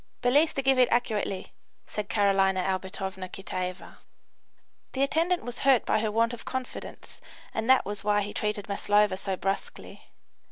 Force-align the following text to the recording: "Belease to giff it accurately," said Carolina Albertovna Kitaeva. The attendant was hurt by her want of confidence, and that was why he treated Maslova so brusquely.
"Belease 0.23 0.51
to 0.53 0.63
giff 0.63 0.79
it 0.79 0.89
accurately," 0.89 1.53
said 1.85 2.09
Carolina 2.09 2.59
Albertovna 2.63 3.29
Kitaeva. 3.29 3.97
The 4.93 5.03
attendant 5.03 5.43
was 5.43 5.59
hurt 5.59 5.85
by 5.85 5.99
her 5.99 6.11
want 6.11 6.33
of 6.33 6.43
confidence, 6.43 7.21
and 7.53 7.69
that 7.69 7.85
was 7.85 8.03
why 8.03 8.21
he 8.23 8.33
treated 8.33 8.67
Maslova 8.67 9.15
so 9.15 9.35
brusquely. 9.35 10.07